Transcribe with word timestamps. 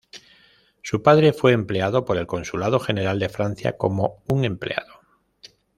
Su 0.81 1.03
padre 1.03 1.31
fue 1.31 1.51
empleado 1.51 2.05
por 2.05 2.17
el 2.17 2.25
Consulado 2.25 2.79
General 2.79 3.19
de 3.19 3.29
Francia 3.29 3.77
como 3.77 4.23
un 4.29 4.45
empleado. 4.45 4.93